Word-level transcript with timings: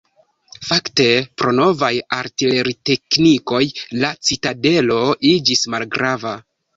Fakte 0.67 1.05
pro 1.41 1.51
novaj 1.57 1.91
artileriteknikoj 2.19 3.61
la 4.05 4.09
citadelo 4.31 4.97
iĝis 5.33 5.63
malgrava. 5.75 6.33